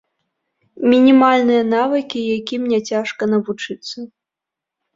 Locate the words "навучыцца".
3.37-3.97